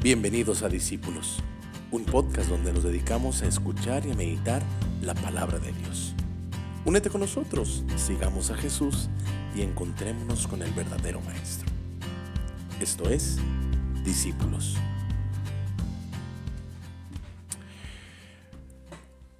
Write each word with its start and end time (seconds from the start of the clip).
Bienvenidos 0.00 0.62
a 0.62 0.68
Discípulos, 0.68 1.40
un 1.90 2.04
podcast 2.04 2.48
donde 2.48 2.72
nos 2.72 2.84
dedicamos 2.84 3.42
a 3.42 3.48
escuchar 3.48 4.06
y 4.06 4.12
a 4.12 4.14
meditar 4.14 4.62
la 5.02 5.12
palabra 5.12 5.58
de 5.58 5.72
Dios. 5.72 6.14
Únete 6.84 7.10
con 7.10 7.20
nosotros, 7.20 7.82
sigamos 7.96 8.52
a 8.52 8.54
Jesús 8.54 9.08
y 9.56 9.62
encontrémonos 9.62 10.46
con 10.46 10.62
el 10.62 10.70
verdadero 10.70 11.20
Maestro. 11.22 11.68
Esto 12.80 13.10
es 13.10 13.38
Discípulos. 14.04 14.76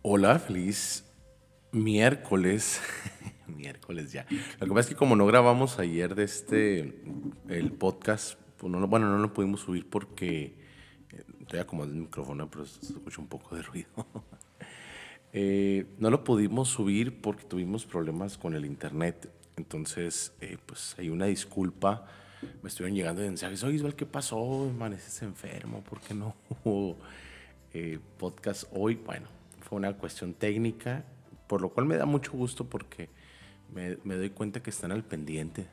Hola, 0.03 0.41
feliz 0.41 1.05
miércoles. 1.71 2.81
miércoles 3.47 4.11
ya. 4.11 4.27
Lo 4.59 4.67
que 4.67 4.75
pasa 4.75 4.81
es 4.81 4.87
que 4.89 4.97
como 4.97 5.15
no 5.15 5.25
grabamos 5.25 5.79
ayer 5.79 6.17
de 6.17 6.25
este, 6.25 7.01
el 7.49 7.71
podcast, 7.71 8.41
pues 8.59 8.73
no, 8.73 8.87
bueno, 8.87 9.11
no 9.11 9.19
lo 9.19 9.33
pudimos 9.33 9.61
subir 9.61 9.89
porque, 9.89 10.55
estoy 11.41 11.61
acomodando 11.61 11.95
el 11.95 12.03
micrófono, 12.03 12.51
pero 12.51 12.67
se 12.67 12.93
escucha 12.93 13.21
un 13.21 13.29
poco 13.29 13.57
de 13.57 13.63
ruido. 13.63 13.89
Eh, 15.35 15.85
no 15.99 16.09
lo 16.09 16.25
pudimos 16.25 16.71
subir 16.71 17.21
porque 17.21 17.45
tuvimos 17.45 17.85
problemas 17.85 18.39
con 18.39 18.55
el 18.55 18.65
internet. 18.65 19.31
Entonces, 19.59 20.33
eh, 20.41 20.57
pues 20.65 20.97
hay 20.99 21.11
una 21.11 21.27
disculpa. 21.27 22.07
Me 22.63 22.71
estuvieron 22.71 22.97
llegando 22.97 23.21
mensajes, 23.21 23.63
oye 23.63 23.95
¿qué 23.95 24.07
pasó? 24.07 24.71
Amaneces 24.71 25.21
enfermo, 25.21 25.83
¿por 25.83 26.01
qué 26.01 26.15
no 26.15 26.35
hubo 26.65 26.97
eh, 27.75 27.99
podcast 28.17 28.65
hoy? 28.73 28.95
Bueno, 28.95 29.29
fue 29.61 29.77
una 29.77 29.93
cuestión 29.93 30.33
técnica, 30.33 31.05
por 31.47 31.61
lo 31.61 31.69
cual 31.69 31.85
me 31.85 31.97
da 31.97 32.07
mucho 32.07 32.33
gusto 32.33 32.65
porque 32.65 33.11
me, 33.73 34.15
doy 34.15 34.31
cuenta 34.31 34.63
que 34.63 34.71
están 34.71 34.93
al 34.93 35.05
pendiente 35.05 35.67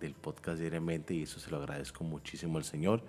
del 0.00 0.14
podcast 0.14 0.58
diariamente 0.58 1.14
y 1.14 1.22
eso 1.22 1.38
se 1.38 1.50
lo 1.50 1.58
agradezco 1.58 2.04
muchísimo 2.04 2.58
al 2.58 2.64
Señor, 2.64 3.04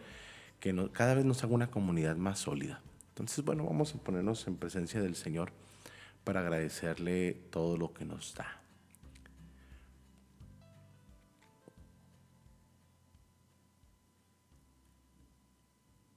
que 0.59 0.75
cada 0.91 1.15
vez 1.15 1.25
nos 1.25 1.43
haga 1.43 1.53
una 1.53 1.71
comunidad 1.71 2.15
más 2.15 2.39
sólida. 2.39 2.81
Entonces, 3.09 3.43
bueno, 3.43 3.65
vamos 3.65 3.93
a 3.95 3.97
ponernos 3.97 4.47
en 4.47 4.57
presencia 4.57 5.01
del 5.01 5.15
Señor 5.15 5.51
para 6.23 6.41
agradecerle 6.41 7.33
todo 7.49 7.77
lo 7.77 7.93
que 7.93 8.05
nos 8.05 8.33
da. 8.35 8.61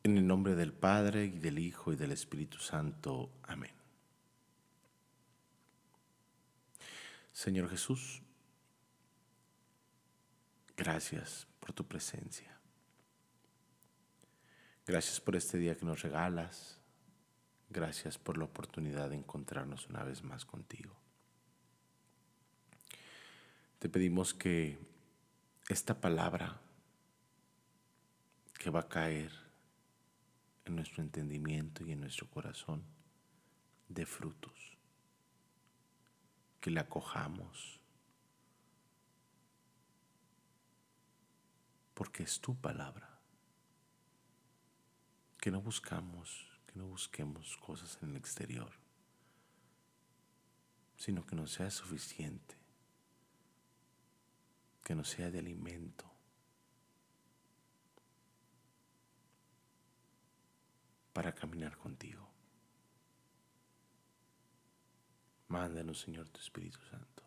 En 0.03 0.19
el 0.19 0.27
nombre 0.27 0.55
del 0.55 0.75
Padre 0.75 1.25
y 1.25 1.39
del 1.39 1.59
Hijo 1.59 1.93
y 1.93 1.97
del 1.97 2.13
Espíritu 2.13 2.59
Santo. 2.59 3.31
Amén. 3.43 3.73
Señor 7.33 7.69
Jesús, 7.69 8.23
gracias 10.77 11.47
por 11.61 11.73
tu 11.73 11.87
presencia. 11.87 12.59
Gracias 14.87 15.21
por 15.21 15.37
este 15.37 15.59
día 15.59 15.77
que 15.77 15.87
nos 15.87 16.03
regalas. 16.03 16.79
Gracias 17.71 18.19
por 18.19 18.37
la 18.37 18.45
oportunidad 18.45 19.11
de 19.11 19.17
encontrarnos 19.17 19.89
una 19.89 20.05
vez 20.05 20.23
más 20.23 20.45
contigo. 20.45 20.95
Te 23.79 23.89
pedimos 23.89 24.35
que 24.35 24.79
esta 25.69 26.01
palabra 26.01 26.61
que 28.59 28.71
va 28.71 28.81
a 28.81 28.89
caer 28.89 29.33
en 30.65 30.77
nuestro 30.77 31.03
entendimiento 31.03 31.85
y 31.85 31.93
en 31.93 32.01
nuestro 32.01 32.27
corazón 32.29 32.83
dé 33.89 34.07
frutos 34.07 34.75
que 36.61 36.71
la 36.71 36.83
acojamos, 36.83 37.79
porque 41.95 42.25
es 42.25 42.41
tu 42.41 42.57
palabra, 42.57 43.19
que 45.39 45.51
no 45.51 45.61
buscamos, 45.61 46.47
que 46.67 46.79
no 46.79 46.87
busquemos 46.87 47.57
cosas 47.59 47.99
en 48.03 48.11
el 48.11 48.17
exterior, 48.17 48.73
sino 50.97 51.25
que 51.25 51.37
nos 51.37 51.53
sea 51.53 51.71
suficiente, 51.71 52.57
que 54.83 54.95
nos 54.95 55.09
sea 55.09 55.31
de 55.31 55.39
alimento. 55.39 56.15
para 61.15 61.33
caminar 61.33 61.79
contigo. 61.79 62.29
Mándanos, 65.47 66.01
Señor, 66.01 66.29
tu 66.29 66.41
Espíritu 66.41 66.81
Santo. 66.91 67.23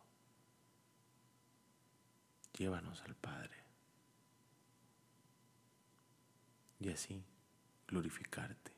Llévanos 2.58 3.02
al 3.04 3.16
Padre. 3.16 3.67
Y 6.80 6.90
así 6.90 7.24
glorificarte. 7.88 8.72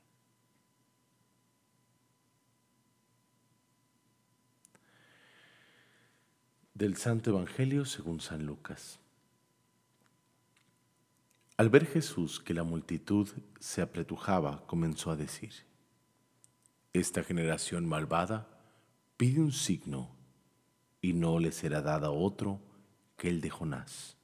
Del 6.73 6.95
Santo 6.95 7.31
Evangelio 7.31 7.83
según 7.83 8.21
San 8.21 8.45
Lucas. 8.45 8.99
Al 11.57 11.69
ver 11.69 11.85
Jesús 11.85 12.39
que 12.39 12.53
la 12.53 12.63
multitud 12.63 13.27
se 13.59 13.81
apretujaba, 13.81 14.65
comenzó 14.65 15.11
a 15.11 15.17
decir, 15.17 15.51
Esta 16.93 17.21
generación 17.21 17.85
malvada 17.85 18.47
pide 19.17 19.41
un 19.41 19.51
signo 19.51 20.15
y 21.01 21.11
no 21.11 21.39
le 21.39 21.51
será 21.51 21.81
dada 21.81 22.11
otro 22.11 22.61
que 23.17 23.27
el 23.27 23.41
de 23.41 23.49
Jonás. 23.49 24.18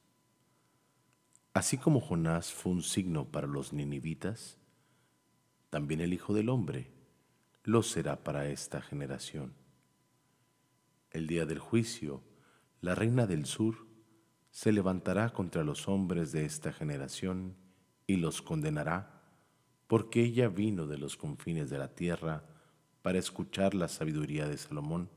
Así 1.56 1.78
como 1.78 2.02
Jonás 2.02 2.52
fue 2.52 2.74
un 2.74 2.84
signo 2.84 3.32
para 3.32 3.48
los 3.48 3.72
ninivitas, 3.72 4.58
también 5.70 6.02
el 6.02 6.14
Hijo 6.14 6.34
del 6.34 6.50
Hombre 6.50 6.92
lo 7.64 7.82
será 7.82 8.26
para 8.26 8.50
esta 8.50 8.82
generación. 8.82 9.54
El 11.12 11.28
día 11.28 11.46
del 11.46 11.60
juicio, 11.60 12.22
la 12.82 12.94
reina 12.94 13.26
del 13.26 13.46
sur 13.46 13.88
se 14.52 14.74
levantará 14.74 15.32
contra 15.32 15.64
los 15.64 15.88
hombres 15.88 16.34
de 16.34 16.44
esta 16.44 16.74
generación 16.74 17.56
y 18.06 18.18
los 18.18 18.42
condenará, 18.42 19.24
porque 19.88 20.24
ella 20.24 20.50
vino 20.50 20.88
de 20.88 20.98
los 20.98 21.16
confines 21.16 21.70
de 21.70 21.78
la 21.78 21.96
tierra 21.96 22.44
para 23.02 23.18
escuchar 23.18 23.76
la 23.76 23.88
sabiduría 23.88 24.46
de 24.50 24.58
Salomón. 24.58 25.10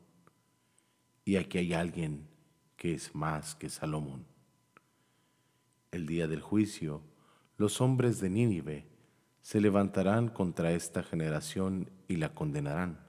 Y 1.25 1.35
aquí 1.35 1.59
hay 1.59 1.75
alguien 1.75 2.29
que 2.77 2.95
es 2.95 3.13
más 3.13 3.57
que 3.57 3.69
Salomón. 3.69 4.38
El 5.91 6.07
día 6.07 6.27
del 6.27 6.41
juicio, 6.41 7.03
los 7.57 7.81
hombres 7.81 8.21
de 8.21 8.31
Nínive 8.31 8.87
se 9.43 9.61
levantarán 9.61 10.29
contra 10.29 10.73
esta 10.73 11.03
generación 11.03 11.91
y 12.07 12.17
la 12.17 12.35
condenarán, 12.35 13.01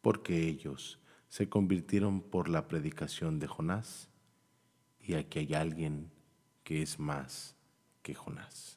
porque 0.00 0.46
ellos 0.46 1.00
se 1.28 1.48
convirtieron 1.48 2.20
por 2.20 2.48
la 2.48 2.68
predicación 2.68 3.38
de 3.38 3.46
Jonás, 3.46 4.08
y 5.00 5.14
aquí 5.14 5.40
hay 5.40 5.54
alguien 5.54 6.10
que 6.64 6.82
es 6.82 6.98
más 6.98 7.56
que 8.02 8.14
Jonás. 8.14 8.76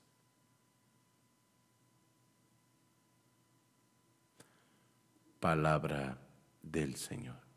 palabra 5.40 6.18
del 6.62 6.96
Señor. 6.96 7.49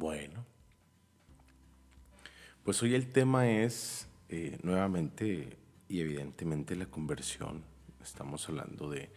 Bueno, 0.00 0.46
pues 2.62 2.80
hoy 2.84 2.94
el 2.94 3.10
tema 3.10 3.50
es 3.50 4.06
eh, 4.28 4.56
nuevamente 4.62 5.58
y 5.88 5.98
evidentemente 5.98 6.76
la 6.76 6.86
conversión. 6.86 7.64
Estamos 8.00 8.48
hablando 8.48 8.88
de 8.90 9.10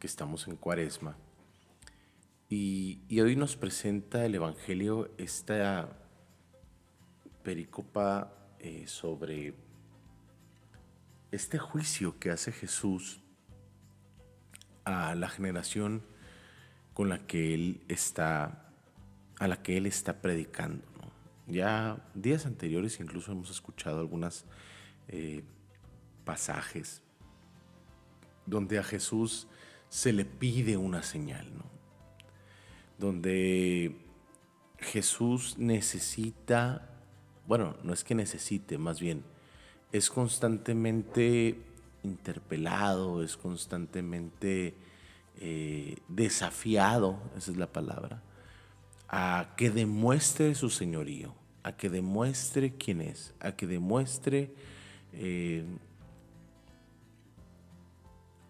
que 0.00 0.06
estamos 0.06 0.48
en 0.48 0.56
cuaresma. 0.56 1.18
Y, 2.48 3.02
hoy 3.20 3.36
nos 3.36 3.56
presenta 3.56 4.24
el 4.24 4.34
Evangelio 4.34 5.10
esta 5.18 5.94
pericopa 7.42 8.32
eh, 8.60 8.84
sobre 8.86 9.52
este 11.32 11.58
juicio 11.58 12.18
que 12.18 12.30
hace 12.30 12.50
Jesús 12.50 13.20
a 14.86 15.14
la 15.16 15.28
generación 15.28 16.02
con 16.94 17.10
la 17.10 17.26
que 17.26 17.52
él 17.52 17.84
está, 17.88 18.63
a 19.38 19.48
la 19.48 19.62
que 19.62 19.76
él 19.76 19.86
está 19.86 20.20
predicando. 20.20 20.84
Ya 21.46 22.04
días 22.14 22.46
anteriores 22.46 23.00
incluso 23.00 23.32
hemos 23.32 23.50
escuchado 23.50 24.00
algunos 24.00 24.44
eh, 25.08 25.42
pasajes 26.24 27.02
donde 28.46 28.78
a 28.78 28.82
Jesús 28.82 29.46
se 29.88 30.12
le 30.12 30.24
pide 30.24 30.76
una 30.76 31.02
señal, 31.02 31.46
donde 32.98 33.96
Jesús 34.78 35.56
necesita 35.58 36.94
bueno, 37.46 37.76
no 37.82 37.92
es 37.92 38.04
que 38.04 38.14
necesite, 38.14 38.78
más 38.78 39.00
bien, 39.00 39.22
es 39.92 40.08
constantemente 40.10 41.58
interpelado, 42.02 43.22
es 43.22 43.36
constantemente 43.36 44.74
eh, 45.40 45.96
desafiado, 46.08 47.18
esa 47.36 47.50
es 47.50 47.56
la 47.56 47.70
palabra, 47.70 48.22
a 49.16 49.54
que 49.56 49.70
demuestre 49.70 50.56
su 50.56 50.70
señorío, 50.70 51.36
a 51.62 51.76
que 51.76 51.88
demuestre 51.88 52.74
quién 52.74 53.00
es, 53.00 53.32
a 53.38 53.54
que 53.54 53.64
demuestre 53.68 54.52
eh, 55.12 55.64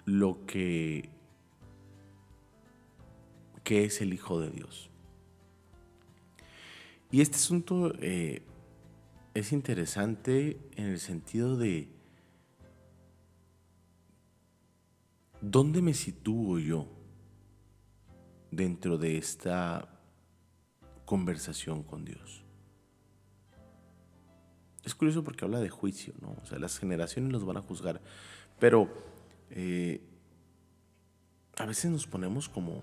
lo 0.06 0.46
que, 0.46 1.10
es 3.62 4.00
el 4.00 4.14
Hijo 4.14 4.40
de 4.40 4.48
Dios. 4.48 4.88
Y 7.10 7.20
este 7.20 7.36
asunto 7.36 7.92
eh, 8.00 8.40
es 9.34 9.52
interesante 9.52 10.58
en 10.76 10.86
el 10.86 10.98
sentido 10.98 11.58
de 11.58 11.90
dónde 15.42 15.82
me 15.82 15.92
sitúo 15.92 16.58
yo 16.58 16.88
dentro 18.50 18.96
de 18.96 19.18
esta 19.18 19.93
conversación 21.14 21.84
con 21.84 22.04
Dios. 22.04 22.42
Es 24.82 24.96
curioso 24.96 25.22
porque 25.22 25.44
habla 25.44 25.60
de 25.60 25.70
juicio, 25.70 26.12
¿no? 26.20 26.36
O 26.42 26.44
sea, 26.44 26.58
las 26.58 26.76
generaciones 26.76 27.30
los 27.30 27.44
van 27.46 27.56
a 27.56 27.62
juzgar, 27.62 28.00
pero 28.58 28.92
eh, 29.50 30.00
a 31.56 31.66
veces 31.66 31.92
nos 31.92 32.08
ponemos 32.08 32.48
como, 32.48 32.82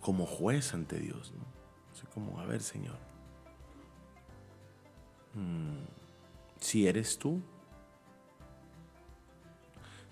como 0.00 0.24
juez 0.24 0.72
ante 0.72 1.00
Dios, 1.00 1.32
¿no? 1.32 1.44
Así 1.92 2.06
como, 2.14 2.38
a 2.38 2.46
ver, 2.46 2.62
Señor, 2.62 2.96
mm, 5.34 5.82
si 6.60 6.86
eres 6.86 7.18
tú, 7.18 7.42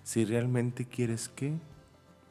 si 0.03 0.25
realmente 0.25 0.83
quieres 0.83 1.29
que, 1.29 1.57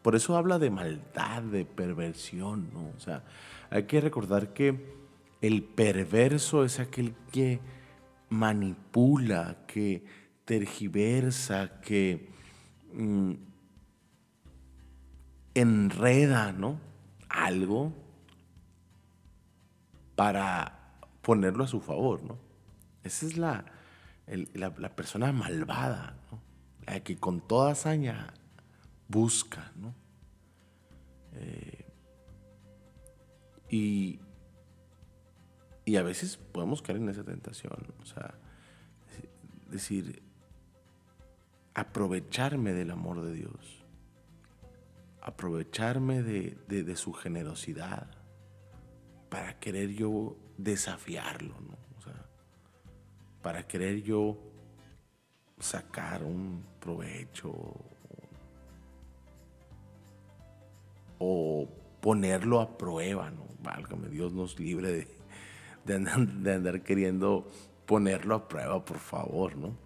por 0.07 0.15
eso 0.15 0.37
habla 0.37 0.61
de 0.61 0.71
maldad, 0.71 1.43
de 1.43 1.65
perversión, 1.65 2.71
¿no? 2.73 2.93
O 2.97 3.01
sea, 3.01 3.25
hay 3.71 3.87
que 3.87 4.01
recordar 4.01 4.53
que 4.53 4.95
el 5.41 5.65
perverso 5.65 6.65
es 6.65 6.79
aquel 6.79 7.17
que 7.33 7.59
manipula, 8.29 9.65
que 9.67 10.05
tergiversa, 10.45 11.81
que 11.81 12.31
mm, 12.95 13.33
enreda, 15.55 16.53
¿no? 16.53 16.79
Algo 17.29 17.93
para 20.15 21.01
ponerlo 21.21 21.65
a 21.65 21.67
su 21.67 21.81
favor, 21.81 22.23
¿no? 22.23 22.39
Esa 23.03 23.27
es 23.27 23.37
la, 23.37 23.65
persona 24.95 25.33
malvada. 25.33 26.15
La 26.87 27.01
que 27.01 27.17
con 27.17 27.41
toda 27.41 27.73
hazaña 27.73 28.33
busca, 29.09 29.73
¿no? 29.77 29.95
Eh, 31.35 31.87
y, 33.69 34.21
y 35.85 35.97
a 35.97 36.03
veces 36.03 36.37
podemos 36.37 36.83
caer 36.83 36.99
en 36.99 37.09
esa 37.09 37.25
tentación, 37.25 37.73
o 38.01 38.07
sea, 38.07 38.35
decir, 39.69 40.23
aprovecharme 41.75 42.73
del 42.73 42.91
amor 42.91 43.23
de 43.23 43.33
Dios, 43.33 43.85
aprovecharme 45.21 46.23
de, 46.23 46.97
su 46.97 47.13
generosidad 47.13 48.09
para 49.29 49.59
querer 49.59 49.91
yo 49.93 50.37
desafiarlo, 50.57 51.61
¿no? 51.61 51.77
O 51.99 52.03
sea, 52.03 52.27
para 53.43 53.67
querer 53.67 54.03
yo 54.03 54.39
sacar 55.59 56.23
un 56.23 56.65
provecho 56.81 57.75
o 61.19 61.69
ponerlo 62.01 62.61
a 62.61 62.79
prueba, 62.79 63.31
¿no? 63.31 63.47
Válgame, 63.63 64.09
Dios 64.09 64.33
nos 64.33 64.59
libre 64.61 65.09
de, 65.85 65.95
andar, 65.95 66.83
queriendo 66.83 67.51
ponerlo 67.87 68.35
a 68.35 68.49
prueba, 68.49 68.85
por 68.85 68.99
favor, 68.99 69.57
¿no? 69.57 69.77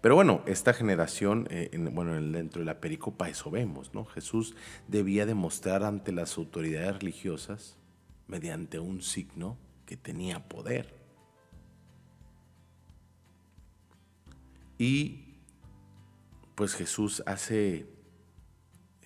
Pero 0.00 0.14
bueno, 0.14 0.42
esta 0.46 0.72
generación, 0.72 1.46
eh, 1.50 1.70
bueno, 1.92 2.14
dentro 2.14 2.60
de 2.60 2.66
la 2.66 2.80
pericopa 2.80 3.28
eso 3.28 3.50
vemos, 3.50 3.92
¿no? 3.94 4.04
Jesús 4.04 4.54
debía 4.88 5.26
demostrar 5.26 5.84
ante 5.84 6.12
las 6.12 6.36
autoridades 6.38 7.00
religiosas, 7.00 7.76
mediante 8.26 8.78
un 8.78 9.02
signo, 9.02 9.56
que 9.84 9.96
tenía 9.96 10.48
poder. 10.48 10.94
Y 14.78 15.36
pues 16.54 16.74
Jesús 16.74 17.22
hace 17.26 17.86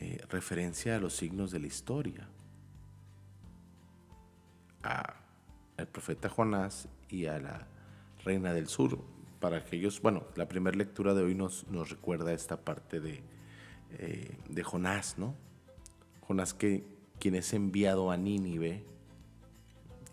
eh, 0.01 0.19
referencia 0.31 0.97
a 0.97 0.99
los 0.99 1.15
signos 1.15 1.51
de 1.51 1.61
la 1.61 1.67
historia, 1.67 2.27
al 4.83 5.89
profeta 5.89 6.31
Jonás 6.31 6.89
y 7.11 7.27
a 7.27 7.39
la 7.39 7.67
reina 8.25 8.55
del 8.55 8.67
sur. 8.67 8.99
Para 9.41 9.59
aquellos, 9.59 10.01
bueno, 10.01 10.25
la 10.37 10.49
primera 10.49 10.75
lectura 10.75 11.13
de 11.13 11.23
hoy 11.23 11.35
nos, 11.35 11.69
nos 11.69 11.91
recuerda 11.91 12.33
esta 12.33 12.63
parte 12.63 12.99
de, 12.99 13.23
eh, 13.99 14.39
de 14.49 14.63
Jonás, 14.63 15.19
¿no? 15.19 15.35
Jonás 16.23 16.55
que 16.55 16.83
quien 17.19 17.35
es 17.35 17.53
enviado 17.53 18.11
a 18.11 18.17
Nínive, 18.17 18.83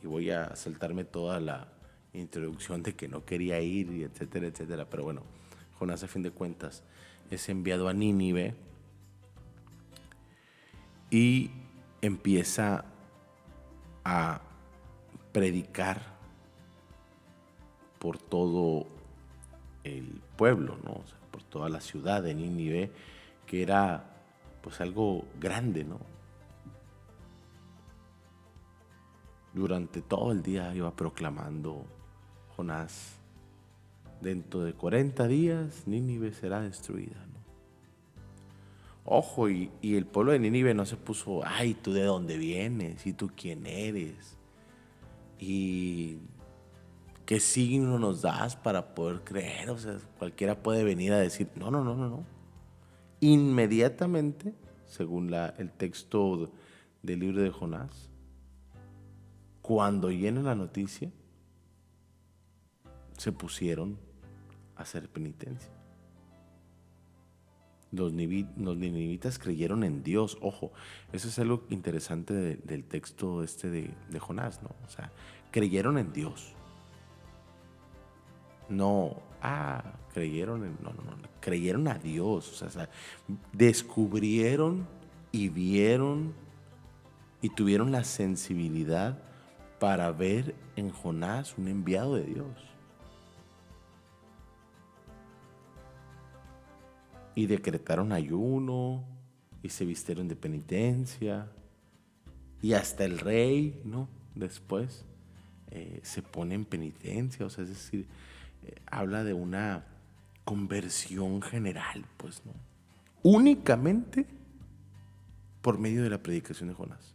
y 0.03 0.07
voy 0.07 0.31
a 0.31 0.53
saltarme 0.57 1.05
toda 1.05 1.39
la 1.39 1.71
introducción 2.11 2.83
de 2.83 2.93
que 2.93 3.07
no 3.07 3.23
quería 3.23 3.61
ir, 3.61 3.89
y 3.93 4.03
etcétera, 4.03 4.47
etcétera, 4.47 4.89
pero 4.89 5.03
bueno, 5.03 5.23
Jonás 5.79 6.03
a 6.03 6.09
fin 6.09 6.23
de 6.23 6.31
cuentas 6.31 6.83
es 7.31 7.47
enviado 7.47 7.87
a 7.87 7.93
Nínive 7.93 8.66
y 11.09 11.51
empieza 12.01 12.85
a 14.03 14.41
predicar 15.31 16.01
por 17.99 18.17
todo 18.17 18.87
el 19.83 20.21
pueblo, 20.35 20.77
¿no? 20.83 21.01
por 21.31 21.43
toda 21.43 21.69
la 21.69 21.81
ciudad 21.81 22.23
de 22.23 22.33
Nínive, 22.33 22.91
que 23.45 23.61
era 23.61 24.03
pues 24.61 24.81
algo 24.81 25.25
grande, 25.39 25.83
¿no? 25.83 25.99
Durante 29.53 30.01
todo 30.01 30.31
el 30.31 30.43
día 30.43 30.73
iba 30.75 30.95
proclamando 30.95 31.85
Jonás, 32.55 33.17
dentro 34.21 34.61
de 34.63 34.73
40 34.73 35.27
días 35.27 35.87
Nínive 35.87 36.33
será 36.33 36.61
destruida. 36.61 37.27
Ojo, 39.09 39.49
y, 39.49 39.71
el 39.81 40.05
pueblo 40.05 40.33
de 40.33 40.39
Nínive 40.39 40.73
no 40.73 40.85
se 40.85 40.97
puso, 40.97 41.41
ay, 41.45 41.75
tú 41.75 41.93
de 41.93 42.03
dónde 42.03 42.37
vienes 42.37 43.07
y 43.07 43.13
tú 43.13 43.31
quién 43.33 43.65
eres. 43.65 44.37
Y 45.39 46.17
qué 47.25 47.39
signo 47.39 47.99
nos 47.99 48.21
das 48.21 48.57
para 48.57 48.93
poder 48.93 49.23
creer. 49.23 49.69
O 49.69 49.77
sea, 49.77 49.97
cualquiera 50.19 50.61
puede 50.61 50.83
venir 50.83 51.13
a 51.13 51.19
decir, 51.19 51.47
no, 51.55 51.71
no, 51.71 51.85
no, 51.85 51.95
no, 51.95 52.09
no. 52.09 52.25
Inmediatamente, 53.21 54.53
según 54.85 55.33
el 55.33 55.71
texto 55.71 56.51
del 57.01 57.21
libro 57.21 57.41
de 57.41 57.49
Jonás, 57.49 58.09
cuando 59.61 60.11
llena 60.11 60.41
la 60.41 60.55
noticia, 60.55 61.09
se 63.17 63.31
pusieron 63.31 63.97
a 64.75 64.81
hacer 64.81 65.07
penitencia. 65.07 65.76
Los, 67.91 68.11
ninivitas 68.13 69.39
creyeron 69.39 69.83
en 69.83 70.03
Dios. 70.03 70.37
Ojo, 70.41 70.71
eso 71.13 71.27
es 71.29 71.39
algo 71.39 71.63
interesante 71.69 72.33
del 72.33 72.83
texto 72.83 73.43
este 73.43 73.69
de, 73.69 74.19
Jonás, 74.19 74.61
¿no? 74.61 74.69
O 74.85 74.89
sea, 74.89 75.11
creyeron 75.51 75.97
en 75.97 76.11
Dios. 76.11 76.53
No, 78.69 79.21
ah, 79.41 79.93
creyeron 80.13 80.65
en, 80.65 80.77
no, 80.83 80.91
no, 80.91 81.03
no, 81.03 81.27
creyeron 81.39 81.87
a 81.87 81.95
Dios. 81.95 82.61
O 82.61 82.69
sea, 82.69 82.89
descubrieron 83.53 84.85
y 85.31 85.49
vieron 85.49 86.33
y 87.41 87.49
tuvieron 87.49 87.91
la 87.91 88.03
sensibilidad 88.03 89.19
para 89.79 90.11
ver 90.11 90.55
en 90.75 90.89
Jonás 90.89 91.57
un 91.57 91.67
enviado 91.67 92.15
de 92.15 92.23
Dios. 92.23 92.76
Y 97.37 97.45
decretaron 97.45 98.13
ayuno 98.13 99.05
y 99.61 99.69
se 99.69 99.85
vistieron 99.85 100.27
de 100.27 100.35
penitencia 100.35 101.47
y 102.63 102.73
hasta 102.73 103.05
el 103.05 103.19
rey, 103.19 103.79
¿no? 103.85 104.09
Después 104.33 105.05
eh, 105.69 105.99
se 106.01 106.23
pone 106.23 106.55
en 106.55 106.65
penitencia, 106.65 107.45
o 107.45 107.51
sea, 107.51 107.63
es 107.63 107.69
decir, 107.69 108.07
eh, 108.65 108.73
habla 108.87 109.23
de 109.23 109.35
una 109.35 109.85
conversión 110.45 111.43
general, 111.43 112.05
pues, 112.17 112.41
¿no? 112.43 112.53
Únicamente 113.21 114.25
por 115.61 115.77
medio 115.77 116.01
de 116.01 116.09
la 116.09 116.23
predicación 116.23 116.69
de 116.69 116.73
Jonás. 116.73 117.13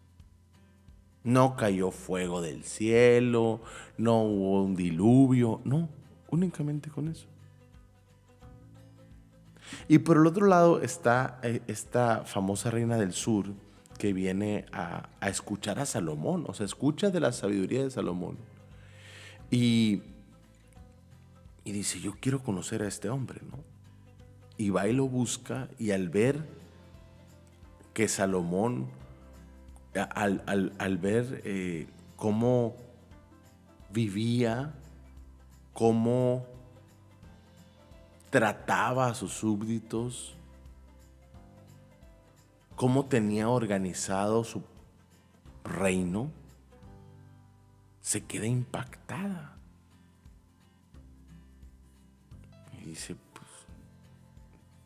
No 1.25 1.57
cayó 1.57 1.91
fuego 1.91 2.41
del 2.41 2.63
cielo, 2.63 3.61
no 3.99 4.23
hubo 4.23 4.63
un 4.63 4.77
diluvio, 4.77 5.61
no, 5.65 5.89
únicamente 6.31 6.91
con 6.91 7.09
eso. 7.09 7.27
Y 9.89 9.99
por 9.99 10.17
el 10.17 10.27
otro 10.27 10.47
lado 10.47 10.81
está 10.81 11.39
eh, 11.43 11.63
esta 11.67 12.25
famosa 12.25 12.71
reina 12.71 12.97
del 12.97 13.13
sur, 13.13 13.47
que 13.99 14.13
viene 14.13 14.67
a, 14.73 15.09
escuchar 15.23 15.79
a 15.79 15.87
Salomón, 15.87 16.45
o 16.49 16.55
sea, 16.55 16.67
escucha 16.67 17.11
de 17.11 17.21
la 17.21 17.33
sabiduría 17.33 17.85
de 17.85 17.91
Salomón. 17.91 18.37
Y, 19.51 20.03
y 21.65 21.73
dice, 21.73 22.01
yo 22.01 22.15
quiero 22.21 22.43
conocer 22.43 22.83
a 22.83 22.89
este 22.89 23.09
hombre, 23.09 23.41
¿no? 23.49 23.59
Y 24.57 24.71
va 24.71 24.89
y 24.89 24.93
lo 24.93 25.07
busca 25.07 25.69
y 25.79 25.91
al 25.93 26.09
ver 26.09 26.45
que 27.95 28.09
Salomón, 28.09 28.89
al, 29.95 30.99
ver 30.99 31.43
eh, 31.45 31.87
cómo 32.17 32.75
vivía, 33.93 34.75
cómo 35.73 36.47
trataba 38.33 39.09
a 39.09 39.15
sus 39.15 39.31
súbditos, 39.35 40.35
cómo 42.77 43.05
tenía 43.05 43.51
organizado 43.51 44.43
su 44.43 44.63
reino, 45.65 46.31
se 48.01 48.25
queda 48.25 48.47
impactada. 48.47 49.59
Y 52.81 52.87
dice, 52.87 53.17
pues, 53.35 53.47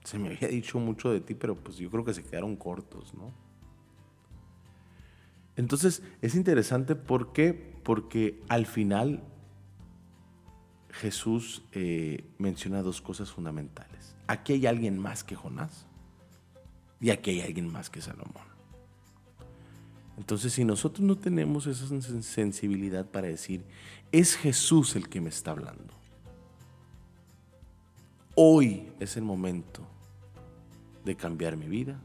se 0.02 0.18
me 0.18 0.34
había 0.34 0.48
dicho 0.48 0.80
mucho 0.80 1.12
de 1.12 1.20
ti, 1.20 1.34
pero 1.34 1.54
pues 1.54 1.76
yo 1.76 1.88
creo 1.88 2.04
que 2.04 2.14
se 2.14 2.24
quedaron 2.24 2.56
cortos, 2.56 3.14
¿no? 3.14 3.32
Entonces 5.54 6.02
es 6.20 6.34
interesante 6.34 6.96
porque, 6.96 7.54
porque 7.84 8.42
al 8.48 8.66
final 8.66 9.22
Jesús 10.90 11.62
eh, 11.72 12.24
menciona 12.38 12.82
dos 12.82 13.00
cosas 13.00 13.30
fundamentales. 13.30 14.16
Aquí 14.26 14.54
hay 14.54 14.66
alguien 14.66 14.98
más 14.98 15.24
que 15.24 15.36
Jonás 15.36 15.86
y 17.00 17.10
aquí 17.10 17.30
hay 17.30 17.40
alguien 17.42 17.70
más 17.70 17.90
que 17.90 18.00
Salomón. 18.00 18.56
Entonces, 20.16 20.54
si 20.54 20.64
nosotros 20.64 21.06
no 21.06 21.16
tenemos 21.16 21.66
esa 21.66 21.86
sensibilidad 22.22 23.04
para 23.04 23.26
decir, 23.26 23.64
es 24.12 24.34
Jesús 24.34 24.96
el 24.96 25.08
que 25.08 25.20
me 25.20 25.28
está 25.28 25.50
hablando, 25.50 25.92
hoy 28.34 28.90
es 28.98 29.16
el 29.18 29.24
momento 29.24 29.86
de 31.04 31.16
cambiar 31.16 31.56
mi 31.56 31.66
vida, 31.66 32.00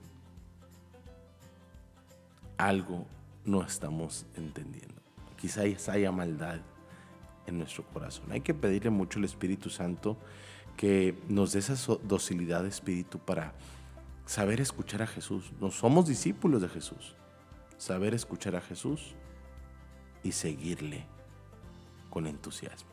algo 2.58 3.08
no 3.46 3.64
estamos 3.64 4.26
entendiendo. 4.36 5.02
Quizá 5.38 5.62
haya 5.62 6.12
maldad 6.12 6.60
en 7.48 7.58
nuestro 7.58 7.84
corazón. 7.86 8.32
Hay 8.32 8.42
que 8.42 8.54
pedirle 8.54 8.90
mucho 8.90 9.20
al 9.20 9.26
Espíritu 9.26 9.70
Santo 9.70 10.18
que 10.78 11.16
nos 11.28 11.54
dé 11.54 11.60
esa 11.60 11.76
docilidad 12.04 12.64
de 12.64 12.70
espíritu 12.70 13.20
para 13.20 13.54
saber 14.26 14.62
escuchar 14.62 15.02
a 15.02 15.08
Jesús. 15.08 15.52
No 15.60 15.72
somos 15.72 16.08
discípulos 16.08 16.62
de 16.62 16.70
Jesús. 16.70 17.16
Saber 17.78 18.14
escuchar 18.14 18.56
a 18.56 18.62
Jesús 18.62 19.16
y 20.24 20.32
seguirle 20.32 21.06
con 22.10 22.28
entusiasmo. 22.28 22.90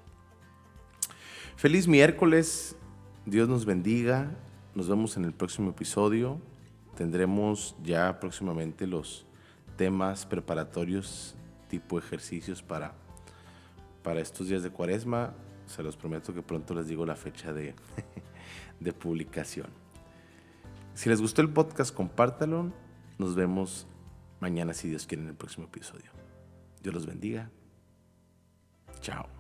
Feliz 1.56 1.86
miércoles. 1.88 2.76
Dios 3.26 3.48
nos 3.48 3.64
bendiga. 3.64 4.30
Nos 4.74 4.88
vemos 4.88 5.16
en 5.16 5.24
el 5.24 5.32
próximo 5.32 5.70
episodio. 5.70 6.40
Tendremos 6.96 7.76
ya 7.82 8.18
próximamente 8.20 8.86
los 8.86 9.26
temas 9.76 10.26
preparatorios 10.26 11.36
tipo 11.68 11.98
ejercicios 11.98 12.62
para 12.62 12.94
para 14.08 14.22
estos 14.22 14.48
días 14.48 14.62
de 14.62 14.70
cuaresma. 14.70 15.34
Se 15.66 15.82
los 15.82 15.94
prometo 15.94 16.32
que 16.32 16.40
pronto 16.40 16.72
les 16.72 16.88
digo 16.88 17.04
la 17.04 17.14
fecha 17.14 17.52
de, 17.52 17.74
de 18.80 18.92
publicación. 18.94 19.66
Si 20.94 21.10
les 21.10 21.20
gustó 21.20 21.42
el 21.42 21.50
podcast, 21.50 21.94
compártalo. 21.94 22.72
Nos 23.18 23.34
vemos 23.34 23.86
mañana, 24.40 24.72
si 24.72 24.88
Dios 24.88 25.06
quiere, 25.06 25.24
en 25.24 25.28
el 25.28 25.34
próximo 25.34 25.66
episodio. 25.66 26.10
Dios 26.82 26.94
los 26.94 27.04
bendiga. 27.04 27.50
Chao. 29.02 29.37